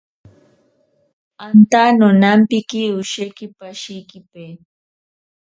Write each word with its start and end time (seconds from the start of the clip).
Anta 1.45 1.81
nonampiki 1.97 2.81
osheki 2.99 3.45
pashikipe. 3.57 4.43